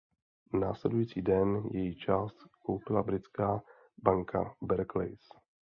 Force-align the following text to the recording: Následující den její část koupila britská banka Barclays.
Následující 0.53 1.21
den 1.21 1.55
její 1.71 1.95
část 1.95 2.35
koupila 2.63 3.03
britská 3.03 3.61
banka 4.03 4.55
Barclays. 4.61 5.29